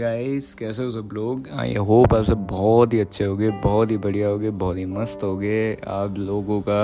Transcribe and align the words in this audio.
Guys 0.00 0.54
कैसे 0.54 0.84
हो 0.84 0.90
सब 0.90 1.08
लोग? 1.12 1.48
आई 1.52 1.74
होप 1.74 2.14
आप 2.14 2.24
सब 2.24 2.46
बहुत 2.46 2.94
ही 2.94 3.00
अच्छे 3.00 3.24
होगे 3.24 3.50
बहुत 3.50 3.90
ही 3.90 3.96
बढ़िया 3.96 4.28
होगे 4.28 4.50
बहुत 4.50 4.76
ही 4.76 4.84
मस्त 4.86 5.22
होगे। 5.22 5.74
आप 5.86 6.18
लोगों 6.18 6.60
का 6.60 6.80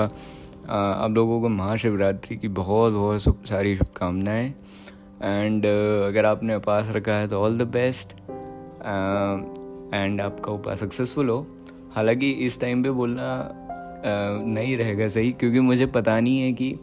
आप 0.69 1.11
लोगों 1.11 1.41
को 1.41 1.49
महाशिवरात्रि 1.49 2.37
की 2.37 2.47
बहुत 2.47 2.93
बहुत 2.93 3.21
सारी 3.49 3.75
शुभकामनाएँ। 3.77 4.53
एंड 5.21 5.65
अगर 5.65 6.25
आपने 6.25 6.55
उपास 6.55 6.89
रखा 6.95 7.11
है 7.11 7.27
तो 7.27 7.41
ऑल 7.41 7.57
द 7.57 7.61
बेस्ट 7.61 8.13
एंड 9.93 10.21
आपका 10.21 10.51
उपास 10.51 10.79
सक्सेसफुल 10.79 11.29
हो। 11.29 11.45
हालाँकि 11.95 12.31
इस 12.31 12.59
टाइम 12.61 12.83
पे 12.83 12.91
बोलना 12.91 13.27
uh, 13.49 13.70
नहीं 14.45 14.77
रहेगा 14.77 15.07
सही 15.07 15.31
क्योंकि 15.31 15.59
मुझे 15.59 15.85
पता 15.85 16.19
नहीं 16.19 16.39
है 16.39 16.53
कि 16.53 16.75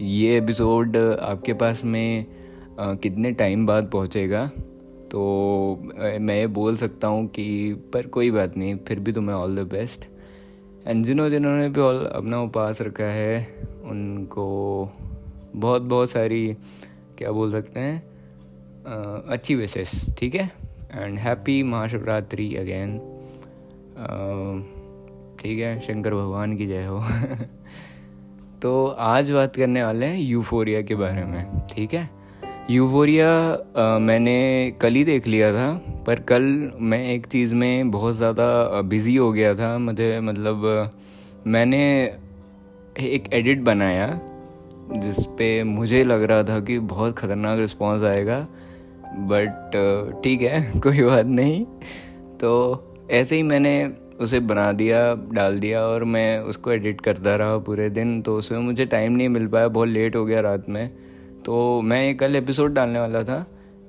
ये 0.00 0.38
एपिसोड 0.38 0.96
आपके 0.96 1.52
पास 1.52 1.84
में 1.84 2.26
uh, 2.26 3.00
कितने 3.00 3.32
टाइम 3.32 3.66
बाद 3.66 3.90
पहुँचेगा। 3.92 4.50
तो 5.10 5.20
मैं 6.20 6.36
ये 6.36 6.46
बोल 6.46 6.76
सकता 6.76 7.08
हूँ 7.08 7.26
कि 7.26 7.74
पर 7.74 8.06
कोई 8.06 8.30
बात 8.30 8.56
नहीं 8.56 8.76
फिर 8.76 9.00
भी 9.00 9.12
तुम्हें 9.12 9.36
ऑल 9.36 9.56
द 9.56 9.58
बेस्ट 9.58 10.08
एंड 10.86 11.04
जिन्हों 11.04 11.28
जिन्होंने 11.28 11.68
भी 11.68 11.80
ऑल 11.80 12.06
अपना 12.06 12.42
उपास 12.42 12.82
रखा 12.82 13.04
है 13.04 13.56
उनको 13.84 14.92
बहुत 15.56 15.82
बहुत 15.82 16.10
सारी 16.10 16.56
क्या 17.18 17.30
बोल 17.30 17.52
सकते 17.52 17.80
हैं 17.80 18.02
आ, 18.86 18.92
अच्छी 19.28 19.54
विशेष 19.54 20.14
ठीक 20.18 20.34
है? 20.34 20.50
एंड 20.94 21.18
हैप्पी 21.18 21.62
महाशिवरात्रि 21.62 22.56
अगेन 22.56 23.00
ठीक 25.40 25.58
है, 25.58 25.80
शंकर 25.80 26.14
भगवान 26.14 26.56
की 26.56 26.66
जय 26.66 26.84
हो। 26.84 27.00
तो 28.62 28.86
आज 28.86 29.30
बात 29.30 29.56
करने 29.56 29.82
वाले 29.84 30.06
हैं 30.06 30.18
यूफोरिया 30.18 30.82
के 30.82 30.94
बारे 30.94 31.24
में, 31.24 31.66
ठीक 31.66 31.94
है? 31.94 32.08
यूफोरिया 32.70 33.28
मैंने 33.98 34.34
कल 34.80 34.94
ही 34.94 35.04
देख 35.04 35.26
लिया 35.26 35.52
था, 35.52 35.72
पर 36.06 36.20
कल 36.20 36.42
मैं 36.80 37.02
एक 37.12 37.26
चीज़ 37.26 37.54
में 37.54 37.90
बहुत 37.90 38.14
ज़्यादा 38.14 38.80
बिज़ी 38.82 39.16
हो 39.16 39.30
गया 39.32 39.54
था। 39.54 39.78
मुझे 39.78 40.20
मतलब 40.20 40.90
मैंने 41.46 41.80
एक 43.00 43.32
एडिट 43.32 43.60
बनाया, 43.60 44.20
जिस 44.92 45.26
पे 45.38 45.64
मुझे 45.64 46.04
लग 46.04 46.22
रहा 46.22 46.42
था 46.42 46.60
कि 46.60 46.78
बहुत 46.78 47.18
ख़तरनाक 47.18 47.58
रिस्पांस 47.58 48.02
आएगा 48.02 48.46
बट 49.32 50.20
ठीक 50.24 50.42
है, 50.42 50.80
कोई 50.80 51.02
बात 51.02 51.26
नहीं। 51.26 51.64
तो 52.36 53.08
ऐसे 53.10 53.36
ही 53.36 53.42
मैंने 53.42 53.74
उसे 54.20 54.40
बना 54.42 54.70
दिया, 54.72 55.14
डाल 55.32 55.58
दिया 55.58 55.82
और 55.82 56.04
मैं 56.06 56.38
उसको 56.40 56.70
एडिट 56.72 57.00
करता 57.00 57.34
रहा 57.36 57.58
पूरे 57.60 57.88
दिन 57.90 58.20
तो 58.22 58.36
उसमें 58.38 58.58
मुझे 58.60 58.84
टाइम 58.86 59.12
नहीं 59.12 59.28
मिल 59.28 59.46
पाया, 59.46 59.68
बहुत 59.68 59.88
लेट 59.88 60.16
हो 60.16 60.24
गया 60.24 60.40
रात 60.40 60.68
में। 60.68 60.90
तो 61.44 61.80
मैं 61.82 62.16
कल 62.16 62.36
एपिसोड 62.36 62.74
डालने 62.74 63.00
वाला 63.00 63.22
था 63.24 63.44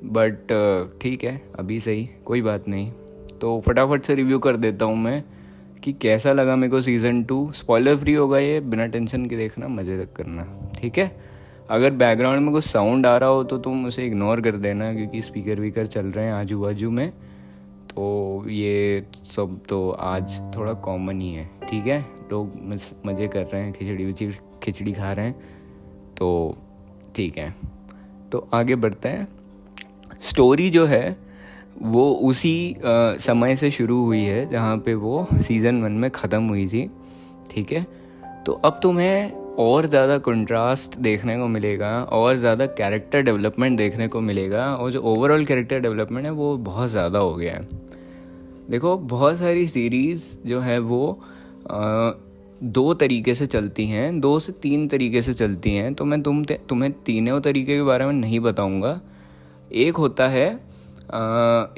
बट 0.06 0.54
ठीक 1.02 1.24
है, 1.24 1.42
अभी 1.60 1.80
सही, 1.80 2.10
कोई 2.26 2.42
बात 2.42 2.68
नहीं। 2.68 2.92
तो 3.42 3.60
फटाफट 3.68 4.04
से 4.04 4.16
रिव्यू 4.16 4.40
कर 4.40 4.58
देता 4.58 4.86
हूँ 4.86 4.98
मैं 4.98 5.24
कि 5.84 5.94
कैसा 5.94 6.34
लगा 6.34 6.56
मेरे 6.56 6.72
को 6.72 6.82
सीज़न 6.82 7.24
टू 7.24 7.52
स्पॉइलर 7.56 7.96
फ्री 7.98 8.14
होगा 8.14 8.40
ये, 8.40 8.60
बिना 8.62 8.86
टेंशन 8.88 9.26
के 9.26 9.38
देखना, 9.38 9.68
मज़े 9.70 9.98
तक 10.00 10.14
करना, 10.14 10.46
ठीक 10.76 10.98
है? 10.98 11.12
अगर 11.70 11.92
बैकग्राउंड 11.92 12.42
में 12.42 12.52
कुछ 12.54 12.64
साउंड 12.66 13.06
आ 13.06 13.16
रहा 13.18 13.30
हो 13.30 13.44
तो 13.44 13.58
तुम 13.58 13.86
उसे 13.86 14.06
इग्नोर 14.06 14.42
कर 14.42 14.56
देना, 14.58 14.94
क्योंकि 14.94 15.22
स्पीकर 15.22 15.60
वीकर 15.60 15.86
चल 15.88 16.06
रहे 16.08 16.26
हैं 16.26 16.34
आजू 16.34 16.60
बाजू 16.62 16.90
में। 16.92 17.12
तो 17.92 18.46
ये 18.50 19.06
सब 19.28 19.60
तो 19.70 19.90
आज 19.92 20.40
थोड़ा 20.56 20.74
कॉमन 20.86 21.22
ही 21.22 21.32
है 21.34 21.50
ठीक 21.70 21.88
है? 21.88 22.00
लोग 22.32 22.52
मज़े 23.06 23.28
कर 23.28 23.44
रहे 23.44 23.62
हैं 23.62 23.74
खिचड़ी 23.74 24.32
खिचड़ी 24.64 24.94
खा 24.94 25.12
रहे 25.14 25.26
हैं 25.26 25.36
तो 26.18 26.58
ठीक 27.16 27.38
है। 27.38 27.54
तो 28.32 28.48
आगे 28.54 28.76
बढ़ते 28.76 29.10
हैं। 29.10 29.28
स्टोरी 30.22 30.70
जो 30.70 30.86
है 30.86 31.18
वो 31.82 32.10
उसी 32.24 32.74
आ, 32.76 33.18
समय 33.18 33.56
से 33.56 33.72
शुरू 33.72 34.04
हुई 34.06 34.24
है 34.24 34.50
जहाँ 34.50 34.78
पे 34.78 34.94
वो 34.96 35.28
सीज़न 35.34 35.82
वन 35.84 35.92
में 35.92 36.10
ख़त्म 36.12 36.48
हुई 36.48 36.68
थी 36.68 36.90
ठीक 37.52 37.72
है? 37.72 37.86
तो 38.46 38.54
अब 38.56 38.80
तुम्हें 38.84 39.32
और 39.60 39.86
ज़्यादा 39.86 40.18
कंट्रास्ट 40.20 40.98
देखने 41.00 41.38
को 41.38 41.48
मिलेगा 41.48 41.92
और 42.04 42.36
ज़्यादा 42.36 42.66
कैरेक्टर 42.78 43.22
डेवलपमेंट 43.22 43.78
देखने 43.78 44.08
को 44.08 44.22
मिलेगा 44.22 44.66
और 44.76 44.92
जो 44.92 45.02
ओवरऑल 45.04 45.46
कैरेक्टर 45.46 45.80
डेवलपमेंट 45.80 46.26
है 46.28 46.34
वो 46.34 46.56
बहुत 46.60 46.90
ज़्यादा 46.90 47.20
हो 47.20 47.34
गया 47.36 47.54
है। 47.54 47.68
देखो 48.70 48.98
बहुत 48.98 49.38
सारी 49.38 49.68
सीरीज़ 49.68 50.26
जो 50.48 50.60
है 50.60 50.78
वो 50.80 51.20
आ, 51.72 52.12
दो 52.64 52.94
तरीके 52.94 53.34
से 53.34 53.46
चलती 53.46 53.86
हैं 53.88 54.20
दो 54.20 54.38
से 54.40 54.52
तीन 54.62 54.88
तरीके 54.88 55.22
से 55.22 55.34
चलती 55.34 55.76
हैं 55.76 55.94
तो 55.94 56.06
मैं 56.06 56.22
तुम 56.24 56.44
तुम्हें 56.70 56.92
तीनों 57.06 57.40
तरीके 57.42 57.76
के 57.76 57.84
बारे 57.84 58.06
में 58.06 58.14
नहीं 58.14 58.40
बताऊँगा। 58.40 59.00
एक 59.72 59.98
होता 59.98 60.28
है 60.28 60.50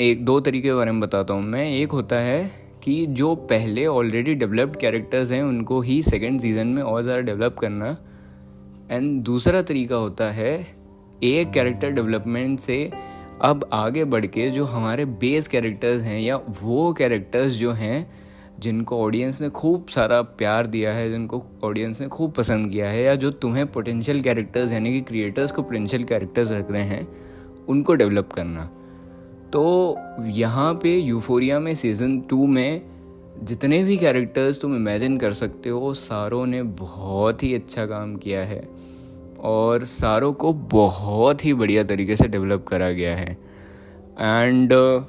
एक 0.01 0.23
दो 0.25 0.39
तरीके 0.39 0.67
के 0.67 0.73
बारे 0.73 0.91
में 0.91 0.99
बताता 1.01 1.33
हूँ 1.33 1.43
मैं। 1.43 1.65
एक 1.71 1.91
होता 1.91 2.15
है 2.15 2.51
कि 2.83 3.05
जो 3.09 3.33
पहले 3.49 3.85
ऑलरेडी 3.85 4.33
डेवलप्ड 4.35 4.75
कैरेक्टर्स 4.79 5.31
हैं 5.31 5.41
उनको 5.43 5.79
ही 5.81 6.01
सेकेंड 6.03 6.39
सीज़न 6.41 6.67
में 6.67 6.81
और 6.83 7.01
ज़्यादा 7.03 7.21
डेवलप 7.21 7.57
करना। 7.59 7.97
एंड 8.91 9.21
दूसरा 9.23 9.61
तरीका 9.61 9.95
होता 9.95 10.29
है 10.31 10.53
एक 11.23 11.51
कैरेक्टर 11.51 11.91
डेवलपमेंट 11.91 12.59
से 12.59 12.77
अब 13.41 13.69
आगे 13.73 14.03
बढ़ 14.03 14.25
के 14.25 14.49
जो 14.49 14.65
हमारे 14.65 15.05
बेस 15.05 15.47
कैरेक्टर्स 15.47 16.01
हैं 16.01 16.19
या 16.21 16.35
वो 16.61 16.93
कैरेक्टर्स 16.93 17.53
जो 17.53 17.71
हैं, 17.71 18.11
जिनको 18.59 18.97
ऑडियंस 18.97 19.41
ने 19.41 19.49
खूब 19.49 19.87
सारा 19.87 20.21
प्यार 20.21 20.67
दिया 20.67 20.93
है, 20.93 21.09
जिनको 21.11 21.43
ऑडियंस 21.63 22.01
ने 22.01 22.07
खूब 22.07 22.31
पसंद 22.31 22.71
किया 22.71 22.89
है, 22.89 23.03
या 23.03 23.15
जो 23.15 23.31
तुम्हें 23.31 23.65
पोटेंशियल 23.67 24.21
कैरेक्टर्स 24.21 24.73
यानी 24.73 24.91
कि 24.91 25.01
क्रिएटर्स 25.01 25.51
को 25.51 25.61
पोटेंशियल 25.61 26.03
कैरेक्टर्स 26.03 26.51
रख 26.51 26.71
रहे 26.71 26.83
हैं, 26.83 27.07
उनको 27.67 27.93
डेवलप 27.93 28.31
करना। 28.31 28.65
तो 29.53 29.97
यहाँ 30.21 30.73
पे 30.73 30.95
यूफोरिया 30.97 31.59
में 31.59 31.73
सीज़न 31.75 32.19
टू 32.19 32.45
में 32.47 32.81
जितने 33.43 33.83
भी 33.83 33.97
कैरेक्टर्स 33.97 34.61
तुम 34.61 34.75
इमेजिन 34.75 35.17
कर 35.17 35.33
सकते 35.33 35.69
हो, 35.69 35.93
सारों 35.93 36.45
ने 36.45 36.63
बहुत 36.63 37.43
ही 37.43 37.53
अच्छा 37.53 37.85
काम 37.85 38.15
किया 38.15 38.39
है। 38.39 38.67
और 39.43 39.83
सारों 39.85 40.31
को 40.33 40.51
बहुत 40.53 41.45
ही 41.45 41.53
बढ़िया 41.53 41.83
तरीके 41.83 42.15
से 42.15 42.27
डेवलप 42.27 42.65
करा 42.67 42.89
गया 42.91 43.15
है। 43.15 43.31
एंड 43.31 44.73
uh, 44.73 45.03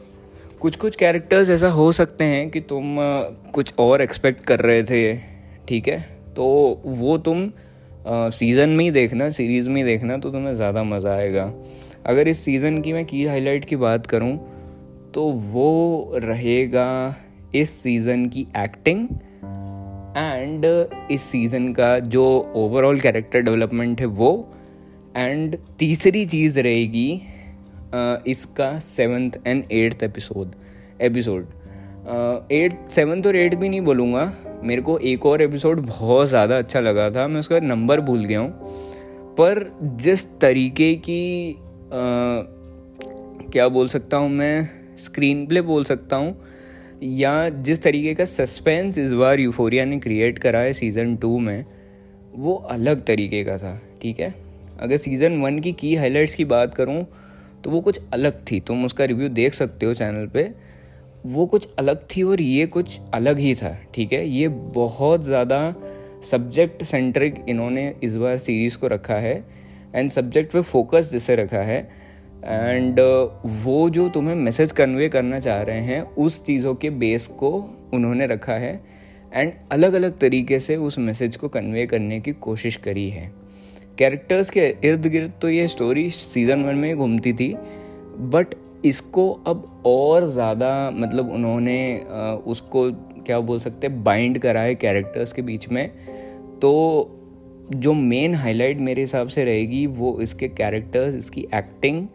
कुछ 0.61 0.77
कुछ 0.77 0.97
कैरेक्टर्स 0.97 1.50
ऐसा 1.50 1.69
हो 1.71 1.91
सकते 1.93 2.25
हैं 2.25 2.49
कि 2.50 2.61
तुम 2.62 2.97
uh, 2.97 3.53
कुछ 3.55 3.72
और 3.78 4.03
एक्सपेक्ट 4.03 4.45
कर 4.45 4.61
रहे 4.61 4.83
थे 4.84 5.17
ठीक 5.69 5.89
है? 5.89 6.00
तो 6.37 6.45
वो 6.87 7.19
तुम 7.19 7.50
सीज़न 8.06 8.71
uh, 8.71 8.77
में 8.77 8.84
ही 8.84 8.91
देखना 8.91 9.28
सीरीज़ 9.31 9.69
में 9.69 9.77
ही 9.77 9.83
देखना 9.83 10.17
तो 10.17 10.31
तुम्हें 10.31 10.55
ज़्यादा 10.55 10.83
मज़ा 10.84 11.15
आएगा। 11.15 11.53
अगर 12.06 12.28
इस 12.28 12.45
सीज़न 12.45 12.81
की 12.83 12.93
मैं 12.93 13.05
की 13.06 13.25
हाईलाइट 13.27 13.65
की 13.65 13.77
बात 13.77 14.06
करूँ 14.06 14.37
तो 15.15 15.22
वो 15.22 16.12
रहेगा 16.15 17.15
इस 17.55 17.71
सीज़न 17.83 18.27
की 18.28 18.47
एक्टिंग 18.56 19.06
एंड 20.17 20.65
इस 21.11 21.23
सीज़न 21.23 21.73
का 21.73 21.99
जो 21.99 22.25
ओवरऑल 22.57 23.01
कैरेक्टर 23.01 23.41
डेवलपमेंट 23.41 24.01
है 24.01 24.07
वो 24.07 24.31
एंड 25.17 25.57
तीसरी 25.79 26.25
चीज़ 26.27 26.61
रहेगी 26.61 27.11
इसका 28.31 28.79
seventh 28.79 29.39
and 29.47 29.65
eighth 29.73 30.03
episode 30.03 30.55
episode 31.01 31.47
eight 32.53 32.79
seventh 32.91 33.27
और 33.27 33.37
एट 33.37 33.55
भी 33.55 33.69
नहीं 33.69 33.81
बोलूँगा। 33.81 34.33
मेरे 34.65 34.83
को 34.83 34.99
एक 34.99 35.27
और 35.27 35.43
एपिसोड 35.43 35.81
बहुत 35.81 36.29
ज़्यादा 36.29 36.59
अच्छा 36.59 36.81
लगा 36.81 37.11
था। 37.11 37.27
मैं 37.29 37.41
उसका 37.41 37.61
नंबर 37.61 38.01
भूल 38.01 38.25
गया 38.25 38.41
हूँ। 38.41 38.51
पर 39.39 39.65
जिस 39.83 40.27
तरीके 40.41 40.95
की 40.95 41.53
आ, 41.53 41.97
क्या 43.53 43.69
बोल 43.69 43.89
सकता 43.89 44.17
हूँ 44.17 44.29
मैं 44.29 44.69
स्क्रीन 44.99 45.47
प्ले 45.47 45.61
बोल 45.63 45.85
सकता 45.85 46.17
हूँ 46.17 46.37
या 47.04 47.48
जिस 47.48 47.82
तरीके 47.82 48.15
का 48.15 48.25
सस्पेंस 48.25 48.98
इस 48.98 49.12
बार 49.12 49.41
यूफोरिया 49.41 49.84
ने 49.84 49.98
क्रिएट 49.98 50.38
करा 50.38 50.59
है 50.59 50.72
सीज़न 50.72 51.16
टू 51.16 51.38
में, 51.38 51.65
वो 52.34 52.54
अलग 52.54 53.04
तरीके 53.06 53.42
का 53.45 53.56
था, 53.59 53.80
ठीक 54.03 54.21
है? 54.21 54.34
अगर 54.80 54.97
सीज़न 54.97 55.41
वन 55.41 55.59
की 55.59 55.72
की 55.72 55.95
हाइलाइट्स 55.95 56.34
की 56.34 56.45
बात 56.47 56.74
करूँ 56.74 57.04
तो 57.65 57.71
वो 57.71 57.80
कुछ 57.80 58.01
अलग 58.12 58.41
थी। 58.51 58.60
तुम 58.60 58.84
उसका 58.84 59.04
रिव्यू 59.04 59.28
देख 59.30 59.54
सकते 59.54 59.86
हो 59.86 59.95
चैनल 59.95 60.27
पे। 60.27 60.51
वो 61.27 61.45
कुछ 61.47 61.68
अलग 61.78 62.06
थी 62.06 62.22
और 62.22 62.41
ये 62.41 62.66
कुछ 62.66 62.98
अलग 63.15 63.39
ही 63.39 63.54
था, 63.54 63.77
ठीक 63.95 64.12
है? 64.12 64.27
ये 64.28 64.48
बहुत 64.48 65.24
ज़्यादा 65.24 65.74
सब्जेक्ट 66.22 66.83
सेंट्रिक 66.83 67.45
इन्होंने 67.48 67.95
इस 68.04 68.16
बार 68.16 68.39
सीरीज़ 68.39 68.77
को 68.78 68.86
रखा 68.89 69.15
है। 69.16 69.45
एंड 69.95 70.10
सब्जेक्ट 70.10 70.53
पे 70.53 70.60
फोकस 70.62 71.10
जिसे 71.12 71.36
रखा 71.36 71.62
है। 71.62 71.89
एंड 72.47 73.01
uh, 73.01 73.31
वो 73.65 73.89
जो 73.91 74.09
तुम्हें 74.09 74.35
मैसेज 74.35 74.73
कन्वे 74.73 75.09
करना 75.09 75.39
चाह 75.41 75.61
रहे 75.63 75.81
हैं 75.81 76.01
उस 76.15 76.43
चीज़ों 76.45 76.75
के 76.75 76.91
बेस 76.91 77.27
को 77.27 77.51
उन्होंने 77.95 78.27
रखा 78.27 78.53
है 78.53 78.73
एंड 79.33 79.53
अलग 79.73 79.93
अलग 79.93 80.19
तरीके 80.19 80.59
से 80.59 80.77
उस 80.77 80.99
मैसेज 80.99 81.37
को 81.37 81.49
कन्वे 81.49 81.87
करने 81.87 82.19
की 82.21 82.33
कोशिश 82.33 82.77
करी 82.77 83.09
है। 83.11 83.31
कैरेक्टर्स 83.99 84.51
के 84.51 84.67
इर्द 84.85 85.07
गिर्द 85.07 85.33
तो 85.43 85.49
ये 85.49 85.67
स्टोरी 85.69 86.09
सीज़न 86.11 86.65
वन 86.65 86.75
में 86.75 86.97
घूमती 86.97 87.33
थी 87.33 87.53
बट 88.33 88.55
इसको 88.85 89.31
अब 89.47 89.83
और 89.87 90.25
ज़्यादा 90.25 90.91
मतलब 90.95 91.31
उन्होंने 91.31 91.77
उसको 92.47 92.91
क्या 93.27 93.39
बोल 93.41 93.59
सकते 93.59 93.87
हैं 93.87 94.03
बाइंड 94.05 94.39
करा 94.39 94.61
है 94.61 94.75
कैरेक्टर्स 94.75 95.33
के 95.33 95.43
बीच 95.43 95.69
में। 95.69 95.89
तो 96.63 96.73
जो 97.75 97.93
मेन 97.93 98.35
हाईलाइट 98.35 98.81
मेरे 98.81 99.03
हिसाब 99.03 99.29
से 99.29 99.45
रहेगी 99.45 99.87
वो 99.87 100.19
इसके 100.21 100.49
कैरेक्टर्स 100.49 101.15
इसकी 101.15 101.47
एक्टिंग 101.55 102.07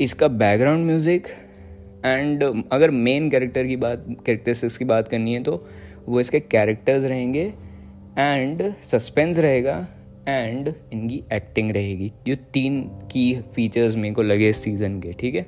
इसका 0.00 0.28
बैकग्राउंड 0.28 0.86
म्यूज़िक 0.86 1.26
एंड 2.04 2.42
अगर 2.72 2.90
मेन 2.90 3.30
कैरेक्टर 3.30 3.66
की 3.66 3.76
बात 3.76 4.04
कैरेक्टरिस्टिक्स 4.08 4.78
की 4.78 4.84
बात 4.84 5.08
करनी 5.08 5.34
है 5.34 5.42
तो 5.42 5.66
वो 6.08 6.20
इसके 6.20 6.40
कैरेक्टर्स 6.40 7.04
रहेंगे 7.04 7.52
एंड 8.18 8.72
सस्पेंस 8.82 9.38
रहेगा 9.38 9.86
एंड 10.28 10.72
इनकी 10.92 11.22
एक्टिंग 11.32 11.70
रहेगी। 11.70 12.10
जो 12.26 12.34
तीन 12.52 12.82
की 13.12 13.34
फीचर्स 13.54 13.96
मेरे 13.96 14.14
को 14.14 14.22
लगे 14.22 14.48
इस 14.48 14.62
सीज़न 14.64 15.00
के, 15.00 15.12
ठीक 15.12 15.34
है? 15.34 15.46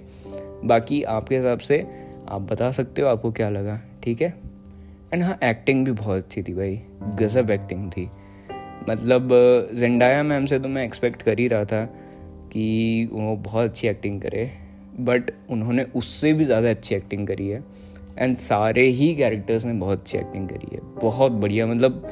बाकी 0.65 1.03
आपके 1.03 1.37
हिसाब 1.37 1.59
से 1.59 1.87
आप 2.29 2.43
बता 2.43 2.71
सकते 2.71 3.03
हो 3.03 3.09
आपको 3.09 3.33
क्या 3.33 3.49
लगा, 3.51 3.81
ठीक 4.03 4.23
है? 4.23 4.35
एंड 5.15 5.23
हाँ 5.23 5.39
एक्टिंग 5.45 5.85
भी 5.85 5.93
बहुत 5.93 6.17
अच्छी 6.17 6.43
थी 6.43 6.55
भाई, 6.55 6.81
गज़ब 7.21 7.51
एक्टिंग 7.51 7.91
थी। 7.91 8.09
मतलब 8.91 9.29
जिंडाया 9.75 10.23
मैम 10.23 10.47
से 10.47 10.59
तो 10.59 10.69
मैं 10.69 10.85
एक्सपेक्ट 10.85 11.23
कर 11.23 11.39
ही 11.39 11.49
रहा 11.49 11.65
था 11.65 11.85
कि 12.57 13.09
वो 13.13 13.35
बहुत 13.37 13.65
अच्छी 13.65 13.89
एक्टिंग 13.89 14.21
करे 14.21 14.51
बट 15.01 15.31
उन्होंने 15.51 15.83
उससे 15.95 16.33
भी 16.33 16.45
ज़्यादा 16.45 16.71
अच्छी 16.71 16.95
एक्टिंग 16.95 17.27
करी 17.27 17.49
है 17.49 17.63
एंड 18.19 18.37
सारे 18.37 18.83
ही 18.91 19.15
कैरेक्टर्स 19.15 19.65
ने 19.65 19.73
बहुत 19.73 20.01
अच्छी 20.01 20.19
एक्टिंग 20.19 20.49
करी 20.49 20.77
है। 20.77 20.81
बहुत 21.03 21.33
बढ़िया 21.33 21.67
मतलब 21.67 22.07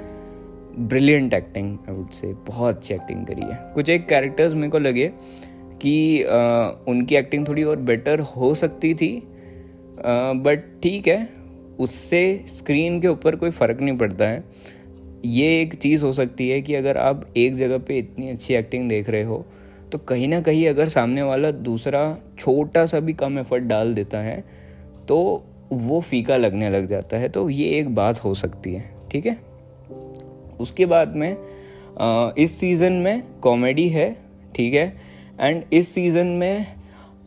brilliant 0.80 1.34
acting 1.34 1.76
I 1.88 1.94
would 1.94 2.10
say 2.10 2.32
बहुत 2.48 2.76
अच्छी 2.76 2.94
एक्टिंग 2.94 3.24
करी 3.26 3.42
है। 3.42 3.58
कुछ 3.74 3.90
एक 3.90 4.06
कैरेक्टर्स 4.08 4.54
मेरे 4.54 4.68
को 4.68 4.78
लगे 4.78 5.10
कि 5.82 6.22
आ, 6.22 6.68
उनकी 6.88 7.16
एक्टिंग 7.16 7.48
थोड़ी 7.48 7.62
और 7.64 7.76
बेटर 7.82 8.20
हो 8.36 8.54
सकती 8.54 8.94
थी 8.94 9.12
बट 9.96 10.68
ठीक 10.82 11.08
है 11.08 11.28
उससे 11.80 12.24
स्क्रीन 12.48 13.00
के 13.00 13.08
ऊपर 13.08 13.36
कोई 13.36 13.50
फ़र्क 13.52 13.80
नहीं 13.80 13.96
पड़ता 13.98 14.28
है। 14.28 14.44
ये 15.24 15.60
एक 15.60 15.74
चीज़ 15.74 16.04
हो 16.04 16.12
सकती 16.12 16.48
है 16.48 16.62
कि 16.62 16.74
अगर 16.74 16.96
आप 16.98 17.26
एक 17.36 17.54
जगह 17.54 17.78
पे 17.78 17.98
इतनी 17.98 18.30
अच्छी 18.30 18.54
एक्टिंग 18.54 18.88
देख 18.88 19.10
रहे 19.10 19.22
हो 19.22 19.44
तो 19.94 19.98
कहीं 19.98 20.28
ना 20.28 20.40
कहीं 20.40 20.66
अगर 20.68 20.88
सामने 20.88 21.22
वाला 21.22 21.50
दूसरा 21.50 22.00
छोटा 22.38 22.84
सा 22.86 23.00
भी 23.00 23.12
कम 23.12 23.38
एफर्ट 23.38 23.64
डाल 23.64 23.92
देता 23.94 24.18
है 24.18 24.44
तो 25.08 25.18
वो 25.72 26.00
फीका 26.00 26.36
लगने 26.36 26.70
लग 26.70 26.86
जाता 26.86 27.16
है। 27.16 27.28
तो 27.28 27.48
ये 27.50 27.68
एक 27.78 27.94
बात 27.94 28.22
हो 28.24 28.32
सकती 28.34 28.72
है, 28.74 28.82
ठीक 29.10 29.26
है? 29.26 29.36
उसके 30.60 30.86
बाद 30.86 31.14
में 31.16 31.36
इस 32.38 32.58
सीज़न 32.60 32.92
में 32.92 33.22
कॉमेडी 33.42 33.88
है, 33.88 34.10
ठीक 34.56 34.74
है? 34.74 34.96
एंड 35.40 35.62
इस 35.72 35.94
सीज़न 35.94 36.26
में 36.26 36.66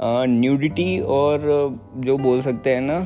न्यूडिटी 0.01 0.99
और 0.99 1.39
जो 1.97 2.17
बोल 2.17 2.41
सकते 2.41 2.75
हैं 2.75 2.81
ना 2.81 2.99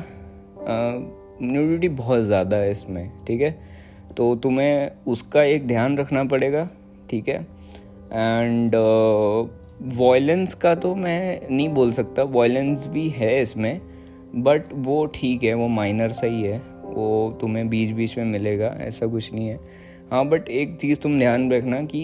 न्यूडिटी 1.42 1.88
बहुत 1.88 2.22
ज़्यादा 2.24 2.56
है 2.56 2.70
इसमें, 2.70 3.10
ठीक 3.26 3.40
है? 3.40 3.56
तो 4.16 4.34
तुम्हें 4.36 4.90
उसका 5.06 5.42
एक 5.44 5.66
ध्यान 5.66 5.98
रखना 5.98 6.24
पड़ेगा, 6.26 6.68
ठीक 7.10 7.28
है? 7.28 7.46
एंड 8.12 8.74
वॉयलेंस 9.96 10.48
uh, 10.48 10.60
का 10.60 10.74
तो 10.74 10.94
मैं 10.94 11.48
नहीं 11.50 11.68
बोल 11.68 11.92
सकता। 11.92 12.22
वॉयलेंस 12.22 12.86
भी 12.88 13.08
है 13.10 13.40
इसमें 13.42 13.80
बट 14.34 14.72
वो 14.74 15.04
ठीक 15.14 15.42
है 15.44 15.54
वो 15.54 15.68
माइनर 15.68 16.12
सही 16.12 16.42
है 16.42 16.58
वो 16.84 17.38
तुम्हें 17.40 17.68
बीच 17.68 17.90
बीच 17.90 18.16
में 18.18 18.24
मिलेगा 18.24 18.66
ऐसा 18.80 19.06
कुछ 19.06 19.32
नहीं 19.32 19.48
है। 19.48 19.58
हाँ 20.10 20.24
बट 20.28 20.48
एक 20.50 20.76
चीज़ 20.76 21.00
तुम 21.00 21.18
ध्यान 21.18 21.50
रखना 21.52 21.80
कि 21.94 22.02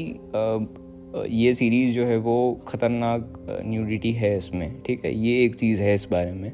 ये 1.37 1.53
सीरीज़ 1.55 1.95
जो 1.95 2.05
है 2.07 2.17
वो 2.19 2.37
ख़तरनाक 2.69 3.63
न्यूडिटी 3.65 4.13
है 4.13 4.37
इसमें 4.37 4.83
ठीक 4.83 5.05
है? 5.05 5.15
ये 5.17 5.45
एक 5.45 5.55
चीज़ 5.55 5.83
है 5.83 5.95
इस 5.95 6.07
बारे 6.11 6.33
में। 6.33 6.53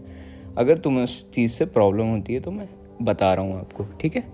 अगर 0.58 0.78
तुम्हें 0.78 1.04
उस 1.04 1.30
चीज़ 1.32 1.52
से 1.52 1.64
प्रॉब्लम 1.66 2.06
होती 2.06 2.34
है 2.34 2.40
तो 2.40 2.50
मैं 2.50 2.68
बता 3.02 3.32
रहा 3.34 3.44
हूँ 3.44 3.58
आपको 3.58 3.86
ठीक 4.00 4.16
है? 4.16 4.24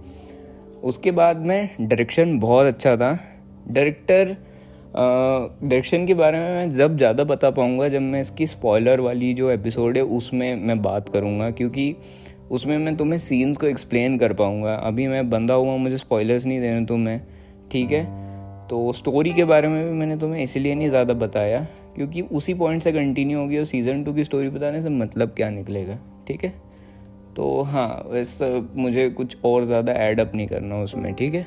उसके 0.83 1.11
बाद 1.13 1.37
में 1.39 1.69
डायरेक्शन 1.81 2.39
बहुत 2.39 2.67
अच्छा 2.67 2.97
था। 2.97 3.19
डायरेक्टर 3.69 4.37
डायरेक्शन 4.95 6.07
के 6.07 6.15
बारे 6.15 6.39
में 6.39 6.49
मैं 6.49 6.71
जब 6.71 6.97
ज़्यादा 6.97 7.25
बता 7.25 7.51
पाऊँगा 7.51 7.89
जब 7.89 8.01
मैं 8.03 8.21
इसकी 8.21 8.47
स्पॉयलर 8.47 9.01
वाली 9.01 9.33
जो 9.35 9.51
एपिसोड 9.51 9.97
है, 9.97 10.03
उसमें 10.03 10.55
मैं 10.57 10.81
बात 10.83 11.09
करूँगा, 11.09 11.51
क्योंकि 11.51 11.95
उसमें 12.51 12.77
मैं 12.79 12.97
तुम्हें 12.97 13.19
सीन्स 13.19 13.57
को 13.57 13.67
एक्सप्लेन 13.67 14.17
कर 14.19 14.33
पाऊँगा। 14.33 14.75
अभी 14.77 15.07
मैं 15.09 15.29
बंदा 15.31 15.55
हुआ 15.55 15.77
मुझे 15.77 15.97
स्पॉयलर्स 15.97 16.47
नहीं 16.47 16.61
देने 16.61 16.87
तुम्हें, 16.87 17.21
ठीक 17.73 17.93
है? 17.93 18.05
तो 18.69 18.93
स्टोरी 18.93 19.33
के 19.33 19.45
बारे 19.45 19.69
में 19.69 19.85
भी 19.85 19.93
मैंने 19.93 20.17
तुम्हें 20.17 20.43
इसलिए 20.43 20.75
नहीं 20.75 20.89
ज़्यादा 20.89 21.15
बताया, 21.15 21.67
क्योंकि 21.95 22.23
उसी 22.23 22.55
पॉइंट 22.55 22.83
से 22.83 22.93
कंटिन्यू 22.93 23.39
होगी 23.39 23.59
और 23.59 23.65
सीज़न 23.65 24.03
टू 24.05 24.13
की 24.13 24.25
स्टोरी 24.25 24.49
बताने 24.49 24.83
से 24.83 24.89
मतलब 24.89 25.33
क्या 25.37 25.51
निकलेगा, 25.51 25.99
ठीक 26.29 26.45
है? 26.45 26.53
तो 27.37 27.61
हाँ 27.63 28.05
वैसे 28.07 28.51
मुझे 28.77 29.09
कुछ 29.11 29.37
और 29.45 29.65
ज़्यादा 29.65 29.93
एड 30.05 30.21
अप 30.21 30.33
नहीं 30.35 30.47
करना 30.47 30.83
उसमें, 30.83 31.13
ठीक 31.15 31.35
है? 31.35 31.47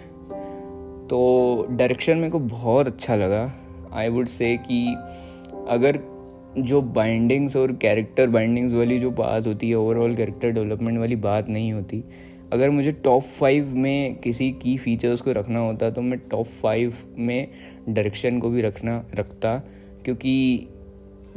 तो 1.14 1.68
डायरेक्शन 1.70 2.18
मेरे 2.18 2.30
को 2.30 2.40
बहुत 2.40 2.88
अच्छा 2.88 3.16
लगा। 3.16 3.52
आई 3.94 4.10
वुड 4.10 4.28
से 4.28 4.56
कि 4.58 4.86
अगर 5.70 6.00
जो 6.58 6.82
बाइंडिंग्स 6.82 7.56
और 7.56 7.72
कैरेक्टर 7.72 8.28
बाइंडिंग्स 8.28 8.74
वाली 8.74 9.00
जो 9.00 9.12
बात 9.12 9.48
होती 9.48 9.70
है 9.70 9.76
ओवरऑल 9.76 10.16
कैरेक्टर 10.16 10.50
डेवलपमेंट 10.50 10.98
वाली 11.00 11.16
बात 11.16 11.50
नहीं 11.50 11.72
होती। 11.74 12.04
अगर 12.54 12.70
मुझे 12.70 12.92
टॉप 12.92 13.24
फाइव 13.24 13.76
में 13.76 14.16
किसी 14.16 14.52
की 14.52 14.78
फीचर्स 14.78 15.22
को 15.22 15.32
रखना 15.32 15.60
होता 15.60 15.90
तो 15.90 16.02
मैं 16.02 16.20
टॉप 16.32 16.46
फाइव 16.46 16.94
में 17.18 17.48
डायरेक्शन 17.90 18.40
को 18.40 18.50
भी 18.50 18.62
रखना, 18.62 19.04
रखता, 19.16 19.56
क्योंकि 20.06 20.68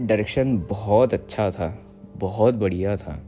डायरेक्शन 0.01 0.59
बहुत 0.71 1.15
अच्छा 1.15 1.51
था, 1.51 1.79
बहुत 2.17 2.55
बढ़िया 2.55 2.97
था। 2.97 3.23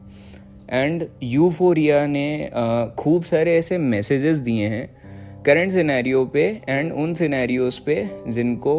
एंड 0.70 1.06
यूफोरिया 1.22 2.06
ने 2.06 2.50
खूब 2.98 3.22
सारे 3.22 3.56
ऐसे 3.58 3.78
मैसेजेस 3.78 4.38
दिए 4.38 4.68
हैं 4.68 4.97
करंट 5.46 5.72
सिनेरियो 5.72 6.24
पे 6.24 6.44
एंड 6.68 6.92
उन 6.92 7.14
सिनेरियोज 7.14 7.78
पे 7.78 8.04
जिनको 8.28 8.74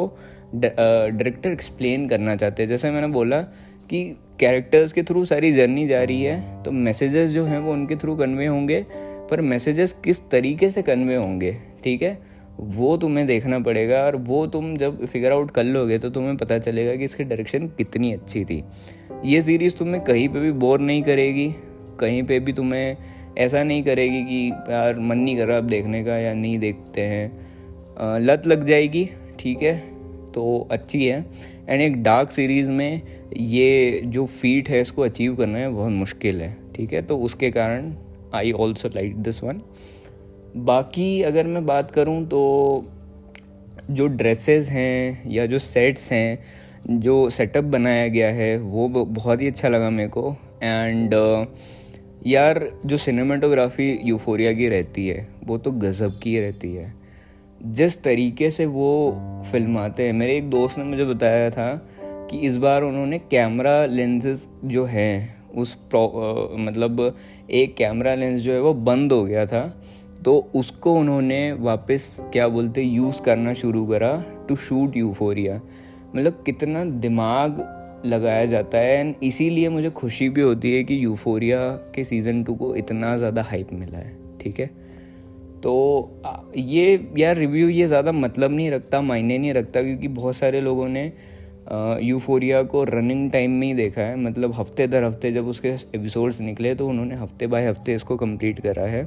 डायरेक्टर 0.55 1.49
एक्सप्लेन 1.49 2.07
करना 2.07 2.35
चाहते 2.35 2.63
हैं। 2.63 2.69
जैसे 2.69 2.91
मैंने 2.91 3.07
बोला 3.09 3.41
कि 3.89 4.03
कैरेक्टर्स 4.39 4.93
के 4.93 5.03
थ्रू 5.03 5.23
सारी 5.25 5.51
जर्नी 5.51 5.87
जा 5.87 6.03
रही 6.03 6.23
है 6.23 6.63
तो 6.63 6.71
मैसेजेस 6.71 7.29
जो 7.29 7.45
हैं 7.45 7.59
वो 7.59 7.71
उनके 7.73 7.95
थ्रू 7.95 8.15
कन्वे 8.15 8.45
होंगे, 8.45 8.85
पर 9.29 9.41
मैसेजेस 9.43 9.93
किस 10.03 10.21
तरीके 10.31 10.69
से 10.69 10.81
कन्वे 10.81 11.15
होंगे, 11.15 11.55
ठीक 11.83 12.01
है? 12.01 12.17
वो 12.59 12.95
तुम्हें 12.97 13.25
देखना 13.27 13.59
पड़ेगा 13.59 14.03
और 14.05 14.15
वो 14.17 14.45
तुम 14.47 14.75
जब 14.77 15.05
फिगर 15.05 15.31
आउट 15.31 15.51
कर 15.51 15.63
लोगे 15.63 15.97
तो 15.99 16.09
तुम्हें 16.09 16.35
पता 16.37 16.57
चलेगा 16.59 16.95
कि 16.95 17.03
इसकी 17.03 17.23
डायरेक्शन 17.23 17.67
कितनी 17.77 18.11
अच्छी 18.13 18.43
थी। 18.45 18.63
ये 19.25 19.41
सीरीज़ 19.41 19.75
तुम्हें 19.75 20.03
कहीं 20.03 20.27
पे 20.29 20.39
भी 20.39 20.51
बोर 20.53 20.79
नहीं 20.81 21.03
करेगी, 21.03 21.47
कहीं 21.99 22.23
पे 22.23 22.39
भी 22.39 22.53
तुम्हें 22.53 22.97
ऐसा 23.37 23.63
नहीं 23.63 23.83
करेगी 23.83 24.23
कि 24.23 24.49
यार 24.69 24.99
मन 24.99 25.17
नहीं 25.17 25.37
कर 25.37 25.47
रहा 25.47 25.57
अब 25.57 25.67
देखने 25.67 26.03
का 26.03 26.17
या 26.17 26.33
नहीं 26.33 26.59
देखते 26.59 27.01
हैं। 27.01 28.19
लत 28.19 28.47
लग 28.47 28.65
जाएगी 28.65 29.09
ठीक 29.39 29.61
है 29.63 29.77
तो 30.33 30.67
अच्छी 30.71 31.05
है। 31.05 31.25
एंड 31.69 31.81
एक 31.81 32.01
डार्क 32.03 32.31
सीरीज़ 32.31 32.69
में 32.71 33.01
ये 33.37 34.01
जो 34.05 34.25
फीट 34.25 34.69
है 34.69 34.81
इसको 34.81 35.01
अचीव 35.01 35.35
करना 35.35 35.57
है 35.57 35.69
बहुत 35.69 35.91
मुश्किल 35.91 36.41
है 36.41 36.55
ठीक 36.75 36.93
है। 36.93 37.01
तो 37.01 37.17
उसके 37.17 37.51
कारण 37.51 37.93
I 38.33 38.51
also 38.51 38.87
like 38.87 39.15
this 39.15 39.43
one 39.43 39.61
बाकी 40.57 41.21
अगर 41.21 41.47
मैं 41.47 41.65
बात 41.65 41.91
करूँ 41.91 42.23
तो 42.27 42.85
जो 43.91 44.07
ड्रेसेस 44.07 44.69
हैं 44.69 45.31
या 45.31 45.45
जो 45.45 45.59
सेट्स 45.59 46.11
हैं 46.11 46.99
जो 46.99 47.29
सेटअप 47.29 47.63
बनाया 47.63 48.07
गया 48.07 48.31
है 48.31 48.57
वो 48.57 48.87
बहुत 48.89 49.41
ही 49.41 49.47
अच्छा 49.47 49.67
लगा 49.67 49.89
मेरे 49.89 50.09
को। 50.09 50.35
एंड 50.63 51.13
uh, 51.13 51.45
यार 52.27 52.71
जो 52.85 52.97
सिनेमाटोग्राफी 52.97 53.99
यूफोरिया 54.03 54.53
की 54.53 54.69
रहती 54.69 55.07
है 55.07 55.27
वो 55.43 55.57
तो 55.57 55.71
गज़ब 55.71 56.19
की 56.23 56.39
रहती 56.39 56.73
है। 56.75 56.93
जिस 57.63 58.03
तरीके 58.03 58.49
से 58.49 58.65
वो 58.65 59.17
फ़िल्म 59.51 59.77
आते 59.77 60.03
हैं 60.03 60.13
मेरे 60.13 60.37
एक 60.37 60.49
दोस्त 60.49 60.77
ने 60.77 60.83
मुझे 60.83 61.05
बताया 61.05 61.49
था 61.49 61.87
कि 62.03 62.37
इस 62.37 62.57
बार 62.57 62.83
उन्होंने 62.83 63.19
कैमरा 63.19 63.85
लेंसेज 63.85 64.47
जो 64.65 64.85
हैं 64.85 65.39
उस 65.55 65.77
आ, 65.95 65.97
मतलब 66.55 67.15
एक 67.51 67.75
कैमरा 67.75 68.15
लेंस 68.15 68.41
जो 68.41 68.53
है 68.53 68.61
वो 68.61 68.73
बंद 68.73 69.13
हो 69.13 69.23
गया 69.23 69.45
था। 69.45 69.81
तो 70.25 70.51
उसको 70.55 70.93
उन्होंने 70.93 71.53
वापस 71.53 72.17
क्या 72.21 72.47
बोलते 72.47 72.81
यूज़ 72.81 73.21
करना 73.21 73.53
शुरू 73.53 73.85
करा 73.85 74.25
टू 74.49 74.55
शूट 74.55 74.97
यूफोरिया 74.97 75.61
मतलब 76.15 76.43
कितना 76.45 76.85
दिमाग 76.85 77.75
लगाया 78.05 78.45
जाता 78.45 78.77
है 78.77 78.99
एंड 78.99 79.13
इसीलिए 79.23 79.69
मुझे 79.69 79.89
खुशी 79.91 80.29
भी 80.29 80.41
होती 80.41 80.75
है 80.75 80.83
कि 80.83 81.03
यूफोरिया 81.03 81.59
के 81.95 82.03
सीज़न 82.03 82.43
टू 82.43 82.53
को 82.55 82.75
इतना 82.75 83.15
ज़्यादा 83.17 83.41
हाइप 83.41 83.73
मिला 83.73 83.97
है, 83.97 84.13
ठीक 84.41 84.59
है? 84.59 84.69
तो 85.63 86.53
ये 86.57 87.09
यार 87.17 87.35
रिव्यू 87.35 87.67
ये 87.69 87.87
ज़्यादा 87.87 88.11
मतलब 88.11 88.51
नहीं 88.51 88.69
रखता, 88.71 89.01
मायने 89.01 89.37
नहीं 89.37 89.53
रखता 89.53 89.81
क्योंकि 89.81 90.07
बहुत 90.09 90.35
सारे 90.35 90.61
लोगों 90.61 90.87
ने 90.89 91.11
यूफोरिया 92.03 92.61
को 92.63 92.83
रनिंग 92.83 93.29
टाइम 93.31 93.51
में 93.51 93.65
ही 93.67 93.73
देखा 93.73 94.01
है। 94.01 94.15
मतलब 94.17 94.53
हफ़्ते 94.53 94.87
दर 94.87 95.03
हफ़्ते 95.03 95.31
जब 95.31 95.47
उसके 95.47 95.69
एपिसोड्स 95.69 96.39
निकले 96.41 96.73
तो 96.75 96.87
उन्होंने 96.87 97.15
हफ़्ते 97.15 97.47
बाय 97.47 97.67
हफ़्ते 97.67 97.95
इसको 97.95 98.17
कंप्लीट 98.17 98.59
करा 98.59 98.83
है। 98.83 99.03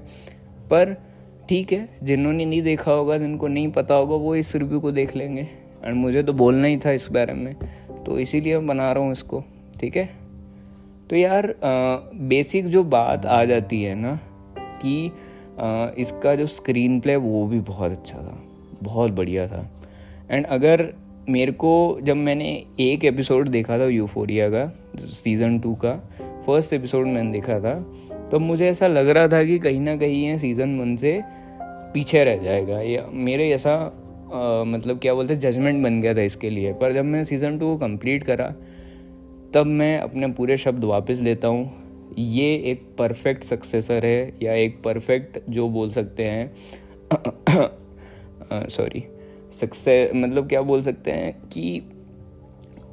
पर 0.71 0.95
ठीक 1.49 1.73
है, 1.73 1.89
जिन्होंने 2.03 2.45
नहीं 2.45 2.63
देखा 2.63 2.93
होगा, 2.93 3.17
जिनको 3.19 3.49
नहीं 3.49 3.71
पता 3.73 3.95
होगा, 3.95 4.17
वो 4.17 4.35
इस 4.37 4.55
रिव्यू 4.57 4.81
को 4.81 4.91
देख 4.93 5.17
लेंगे। 5.17 5.49
एंड 5.85 5.97
मुझे 5.97 6.23
तो 6.23 6.33
बोलना 6.33 6.67
ही 6.67 6.77
था 6.77 6.91
इस 6.93 7.09
बारे 7.13 7.33
में। 7.35 7.55
तो 8.07 8.19
इसीलिए 8.19 8.59
मैं 8.59 8.67
बना 8.67 8.93
रहा 8.93 9.05
हूँ 9.05 9.13
इसको 9.13 9.45
ठीक 9.81 9.97
है? 9.97 10.09
तो 11.11 11.17
यार 11.17 11.47
आ, 11.51 11.97
बेसिक 12.15 12.67
जो 12.67 12.85
बात 12.85 13.27
आ 13.27 13.45
जाती 13.45 13.83
है 13.83 13.95
ना 13.95 14.21
कि 14.83 15.13
आ, 15.61 15.89
इसका 15.99 16.35
जो 16.35 16.47
स्क्रीन 16.47 17.01
प्ले 17.01 17.17
वो 17.17 17.47
भी 17.47 17.61
बहुत 17.61 17.91
अच्छा 17.91 18.19
था 18.19 18.43
बहुत 18.83 19.11
बढ़िया 19.11 19.49
था। 19.49 19.71
एंड 20.31 20.47
अगर 20.47 20.95
मेरे 21.29 21.53
को 21.53 21.99
जब 22.03 22.17
मैंने 22.17 22.65
एक 22.81 23.05
एपिसोड 23.05 23.49
देखा 23.49 23.79
था 23.79 23.85
यूफोरिया 23.85 24.51
का 24.51 24.79
सीज़न 24.97 25.59
टू 25.59 25.75
का 25.75 25.93
फ़र्स्ट 26.47 26.73
एपिसोड 26.73 27.07
मैंने 27.07 27.33
देखा 27.33 27.61
था 27.61 27.93
तो 28.31 28.39
मुझे 28.39 28.69
ऐसा 28.69 28.87
लग 28.87 29.09
रहा 29.09 29.29
था 29.29 29.45
कि 29.45 29.59
कहीं 29.59 29.81
ना 29.81 29.97
कहीं 29.97 30.29
ये 30.29 30.39
सीज़न 30.39 30.81
वन 30.81 30.97
से 30.97 31.23
पीछे 31.63 32.25
रह 32.25 32.37
जाएगा। 32.37 32.81
या 32.81 33.07
मेरे 33.13 33.51
ऐसा 33.51 33.93
मतलब 34.33 34.99
क्या 34.99 35.15
बोलते 35.15 35.35
जजमेंट 35.37 35.83
बन 35.85 36.01
गया 36.01 36.15
था 36.15 36.23
इसके 36.23 36.51
लिए। 36.51 36.73
पर 36.73 36.93
जब 36.93 37.05
मैं 37.05 37.23
सीज़न 37.25 37.59
टू 37.59 37.67
को 37.67 37.77
कंप्लीट 37.79 38.23
करा, 38.23 38.47
तब 39.55 39.67
मैं 39.69 39.99
अपने 39.99 40.29
पूरे 40.29 40.57
शब्द 40.57 40.85
वापस 40.85 41.21
लेता 41.21 41.49
हूँ। 41.49 42.15
ये 42.19 42.55
एक 42.67 42.87
परफेक्ट 42.99 43.45
सक्सेसर 43.45 44.07
है, 44.07 44.33
या 44.43 44.53
एक 44.55 44.83
परफेक्ट 44.85 45.39
जो 45.51 45.69
बोल 45.69 45.91
सकते 45.91 46.25
हैं 46.25 46.51
सॉरी 48.69 49.05
सक्सेस 49.53 50.11
मतलब 50.15 50.49
क्या 50.49 50.63
बोल 50.63 50.83
सकते 50.83 51.11
हैं 51.11 51.33
कि 51.49 51.83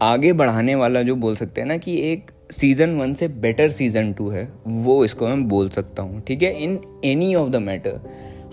आगे 0.01 0.33
बढ़ाने 0.33 0.75
वाला 0.75 1.01
जो 1.01 1.15
बोल 1.15 1.35
सकते 1.35 1.61
हैं 1.61 1.67
ना, 1.67 1.77
कि 1.77 1.97
एक 2.11 2.31
सीज़न 2.51 2.95
वन 2.97 3.13
से 3.13 3.27
बेटर 3.27 3.69
सीज़न 3.69 4.11
टू 4.13 4.29
है, 4.29 4.47
वो 4.67 5.03
इसको 5.05 5.27
मैं 5.27 5.47
बोल 5.47 5.69
सकता 5.69 6.03
हूँ, 6.03 6.21
ठीक 6.21 6.41
है? 6.41 6.51
In 6.63 6.79
any 7.05 7.33
of 7.35 7.49
the 7.49 7.55
matter 7.55 7.99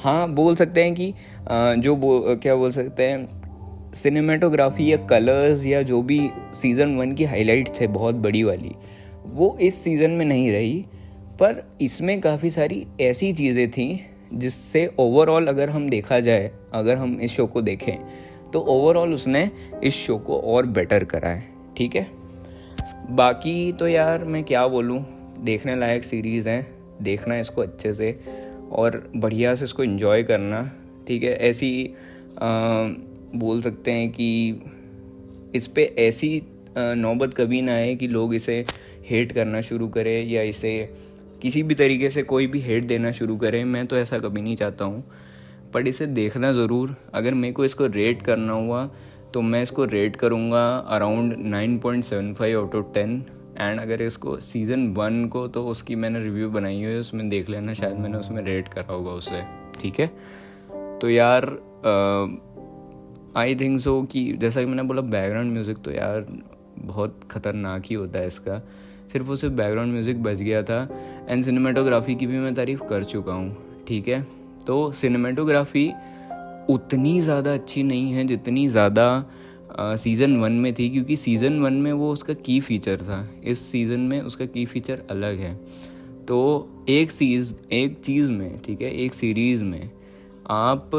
हाँ 0.00 0.29
बोल 0.29 0.57
सकते 0.57 0.85
हैं 0.85 0.95
कि 0.95 1.15
जो 1.81 1.97
बो, 1.97 2.37
क्या 2.43 2.55
बोल 2.55 2.71
सकते 2.71 3.03
हैं 3.03 3.47
सिनेमाटोग्राफी 3.93 4.93
या 4.93 4.97
कलर्स 4.97 5.67
या 5.67 5.83
जो 5.83 6.03
भी 6.03 6.31
सीज़न 6.55 6.97
वन 6.97 7.12
की 7.12 7.25
हाईलाइट्स 7.25 7.81
है 7.81 7.87
बहुत 7.87 8.15
बड़ी 8.15 8.43
वाली 8.43 8.75
वो 9.26 9.59
इस 9.61 9.75
सीज़न 9.75 10.11
में 10.11 10.26
नहीं 10.26 10.50
रही 10.53 10.85
पर 11.41 11.76
इसमें 11.81 12.21
काफ़ी 12.21 12.50
सारी 12.50 12.87
ऐसी 13.00 13.33
चीज़ें 13.33 13.71
थी 13.71 14.07
जिससे 14.35 14.91
ओवरऑल 14.99 15.47
अगर 15.47 15.71
हम 15.71 15.88
देखा 15.88 16.21
जाए 16.21 16.50
अगर 16.75 16.97
हम 16.97 17.21
इस 17.21 17.31
शो 17.31 17.47
को 17.47 17.62
देखें 17.62 17.97
तो 18.53 18.61
ओवरऑल 18.61 19.15
उसने 19.15 19.50
इस 19.85 19.95
शो 19.95 20.19
को 20.19 20.41
और 20.41 20.67
बेटर 20.67 21.05
करा 21.05 21.29
है 21.29 21.45
ठीक 21.76 21.97
है? 21.97 22.07
बाकी 23.11 23.73
तो 23.73 23.88
यार 23.88 24.25
मैं 24.25 24.45
क्या 24.45 24.67
बोलूँ 24.67 25.05
देखने 25.41 25.76
लायक 25.76 26.05
सीरीज़ 26.05 26.49
हैं 26.49 26.67
देखना 27.03 27.38
इसको 27.38 27.62
अच्छे 27.62 27.93
से 27.93 28.21
और 28.73 29.03
बढ़िया 29.17 29.55
से 29.55 29.65
इसको 29.65 29.83
इन्जॉय 29.83 30.23
करना 30.23 30.63
ठीक 31.09 31.23
है? 31.23 31.35
ऐसी 31.39 31.95
आ, 32.37 32.49
बोल 33.35 33.61
सकते 33.63 33.91
हैं 33.91 34.11
कि 34.11 34.61
इस 35.55 35.67
पर 35.69 35.95
ऐसी 35.99 36.43
नौबत 36.77 37.35
कभी 37.35 37.61
ना 37.63 37.73
आए 37.73 37.95
कि 37.95 38.07
लोग 38.09 38.35
इसे 38.35 38.65
हेट 39.09 39.33
करना 39.33 39.61
शुरू 39.61 39.89
करें 39.89 40.27
या 40.29 40.43
इसे 40.43 40.73
किसी 41.43 41.63
भी 41.63 41.75
तरीके 41.75 42.11
से 42.11 42.23
कोई 42.23 42.47
भी 42.47 42.61
हेट 42.61 42.85
देना 42.85 43.11
शुरू 43.13 43.37
करें। 43.37 43.65
मैं 43.65 43.87
तो 43.87 43.97
ऐसा 43.97 44.19
कभी 44.19 44.43
नहीं 44.43 44.57
चाहता 44.57 44.85
हूँ 44.85 45.05
बट 45.75 45.89
इसे 45.89 46.07
देखना 46.07 46.53
ज़रूर। 46.53 46.95
अगर 47.15 47.35
मेरे 47.35 47.53
को 47.53 47.65
इसको 47.65 47.87
रेट 47.87 48.23
करना 48.23 48.53
हुआ 48.53 48.85
तो 49.35 49.41
मैं 49.43 49.63
इसको 49.63 49.85
रेट 49.85 50.17
करूँगा 50.17 50.67
around 50.77 51.37
nine 51.47 51.79
point 51.79 52.05
seven 52.05 52.33
five 52.35 52.61
out 52.61 52.75
of 52.75 52.93
ten 52.95 53.19
and 53.57 53.81
अगर 53.81 54.03
इसको 54.03 54.37
सीज़न 54.41 54.87
वन 54.95 55.27
को 55.29 55.47
तो 55.49 55.67
उसकी 55.69 55.95
मैंने 55.97 56.21
रिव्यू 56.21 56.51
बनाई 56.51 56.75
हुई 56.75 56.93
है, 56.93 56.99
उसमें 56.99 57.29
देख 57.29 57.49
लेना, 57.51 57.73
शायद 57.73 57.99
मैंने 57.99 58.19
उसमें 58.19 58.43
रेट 58.45 58.69
करा 58.69 58.95
होगा 58.95 59.11
उससे 59.13 59.43
ठीक 59.81 60.01
है? 60.01 60.07
तो 61.01 61.11
यार 61.11 61.45
आई 63.37 63.55
थिंक 63.55 63.81
सो 63.81 64.03
कि 64.03 64.33
जैसा 64.33 64.61
कि 64.61 64.67
मैंने 64.67 64.83
बोला 64.83 65.03
बैकग्राउंड 65.03 65.53
म्यूज़िक 65.53 65.79
तो 65.85 65.91
यार 65.91 66.27
बहुत 66.79 67.21
ख़तरनाक 67.31 67.83
ही 67.87 67.95
होता 67.95 68.19
है 68.19 68.27
इसका। 68.27 68.59
सिर्फ़ 69.13 69.27
वो 69.27 69.37
सिर्फ़ 69.37 69.55
बैकग्राउंड 69.55 69.93
म्यूज़िक 69.93 70.23
बच 70.23 70.39
गया 70.39 70.63
था 70.63 70.89
एंड 71.29 71.43
सिनेमाटोग्राफी 71.45 72.15
की 72.15 72.27
भी 72.27 72.39
मैं 72.39 72.55
तारीफ़ 72.55 72.83
कर 72.85 73.05
चुका 73.05 73.33
हूँ, 73.33 73.57
ठीक 73.89 74.09
है? 74.09 74.21
तो 74.67 74.91
सिनेमाटोग्राफी 74.93 75.89
उतनी 76.71 77.21
ज़्यादा 77.21 77.53
अच्छी 77.55 77.83
नहीं 77.83 78.13
है 78.13 78.25
जितनी 78.25 78.67
ज़्यादा 78.69 79.05
सीज़न 79.78 80.37
वन 80.37 80.52
में 80.52 80.73
थी 80.75 80.88
क्योंकि 80.90 81.16
सीज़न 81.16 81.59
वन 81.61 81.73
में 81.73 81.92
वो 81.92 82.12
उसका 82.12 82.35
की 82.37 82.61
फीचर 82.61 83.00
था। 83.00 83.28
इस 83.45 83.59
सीज़न 83.62 84.00
में 84.00 84.21
उसका 84.21 84.47
की 84.47 84.64
फीचर 84.66 85.02
अलग 85.11 85.38
है। 85.38 85.54
तो 86.28 86.68
एक 86.88 87.11
सीज 87.11 87.54
एक 87.73 87.99
चीज़ 87.99 88.30
में, 88.30 88.61
ठीक 88.62 88.80
है, 88.83 88.90
एक 88.95 89.14
सीरीज़ 89.14 89.64
में 89.64 89.90
आप 90.50 90.90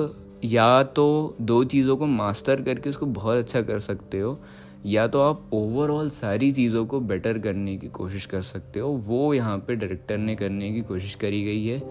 या 0.45 0.83
तो 0.83 1.35
दो 1.41 1.63
चीज़ों 1.63 1.95
को 1.97 2.05
मास्टर 2.05 2.61
करके 2.61 2.89
उसको 2.89 3.05
बहुत 3.05 3.37
अच्छा 3.37 3.61
कर 3.61 3.79
सकते 3.79 4.19
हो, 4.19 4.37
या 4.85 5.07
तो 5.07 5.21
आप 5.21 5.49
ओवरऑल 5.53 6.09
सारी 6.09 6.51
चीज़ों 6.51 6.85
को 6.85 6.99
बेटर 7.01 7.39
करने 7.39 7.75
की 7.77 7.87
कोशिश 7.89 8.25
कर 8.25 8.41
सकते 8.41 8.79
हो। 8.79 8.89
वो 8.89 9.33
यहाँ 9.33 9.57
पे 9.57 9.75
डायरेक्टर 9.75 10.17
ने 10.17 10.35
करने 10.35 10.71
की 10.73 10.81
कोशिश 10.81 11.15
करी 11.15 11.43
गई 11.43 11.65
है। 11.65 11.81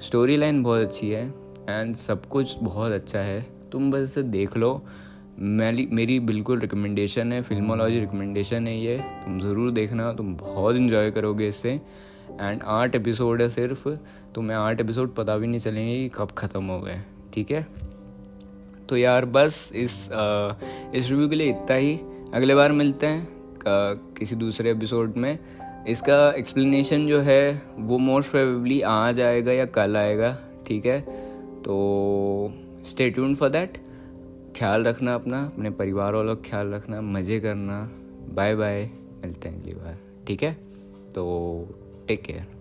स्टोरी 0.00 0.36
लाइन 0.36 0.62
बहुत 0.62 0.80
अच्छी 0.80 1.10
है 1.10 1.26
एंड 1.68 1.94
सब 1.96 2.26
कुछ 2.26 2.56
बहुत 2.62 2.92
अच्छा 2.92 3.18
है। 3.18 3.40
तुम 3.72 3.90
बस 3.90 4.04
इसे 4.04 4.22
देख 4.22 4.56
लो। 4.56 4.72
मेरी 5.40 5.86
मेरी 5.92 6.18
बिल्कुल 6.20 6.58
रिकमेंडेशन 6.60 7.32
है 7.32 7.40
फिल्मोलॉजी 7.42 8.00
रिकमेंडेशन 8.00 8.66
है 8.66 8.76
ये। 8.78 8.96
तुम 9.24 9.38
ज़रूर 9.40 9.70
देखना 9.70 10.12
तुम 10.12 10.34
बहुत 10.36 10.76
इन्जॉय 10.76 11.10
करोगे 11.10 11.48
इससे। 11.48 11.70
एंड 12.40 12.62
आठ 12.64 12.94
एपिसोड 12.94 13.42
है 13.42 13.48
सिर्फ़ 13.48 13.88
तुम्हें 14.34 14.56
आठ 14.56 14.80
एपिसोड 14.80 15.14
पता 15.14 15.36
भी 15.36 15.46
नहीं 15.46 15.60
चलेंगे 15.60 15.94
कि 15.94 16.08
कब 16.14 16.30
ख़त्म 16.38 16.64
हो 16.64 16.78
गए 16.80 17.00
ठीक 17.34 17.50
है? 17.50 17.66
तो 18.88 18.96
यार 18.96 19.24
बस 19.26 19.70
इस 19.74 20.12
आ, 20.12 20.52
इस 20.94 21.10
रिव्यू 21.10 21.28
के 21.28 21.36
लिए 21.36 21.50
इतना 21.50 21.76
ही। 21.76 21.98
अगले 22.34 22.54
बार 22.54 22.72
मिलते 22.72 23.06
हैं 23.06 23.24
का, 23.56 23.94
किसी 24.18 24.36
दूसरे 24.36 24.70
एपिसोड 24.70 25.16
में। 25.16 25.38
इसका 25.88 26.30
एक्सप्लेनेशन 26.30 27.06
जो 27.06 27.20
है 27.20 27.62
वो 27.78 27.98
मोस्ट 27.98 28.30
प्रोबेबली 28.30 28.80
आज 28.82 29.20
आएगा 29.20 29.52
या 29.52 29.64
कल 29.66 29.96
आएगा 29.96 30.36
ठीक 30.66 30.86
है? 30.86 31.00
तो 31.00 32.52
स्टे 32.84 33.10
ट्यून 33.10 33.34
फॉर 33.34 33.48
दैट 33.48 33.78
ख्याल 34.56 34.84
रखना 34.84 35.14
अपना, 35.14 35.44
अपने 35.44 35.70
परिवार 35.70 36.14
वालों 36.14 36.36
का 36.36 36.50
ख्याल 36.50 36.74
रखना, 36.74 37.00
मज़े 37.00 37.40
करना। 37.40 37.90
बाय 38.34 38.54
बाय 38.54 38.90
मिलते 39.22 39.48
हैं 39.48 39.62
अगली 39.62 39.74
बार। 39.74 39.98
ठीक 40.26 40.42
है? 40.42 40.52
तो 41.14 41.66
टेक 42.08 42.22
केयर 42.22 42.59